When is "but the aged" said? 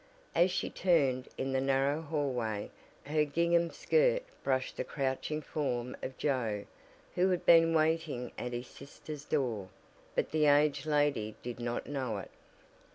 10.15-10.87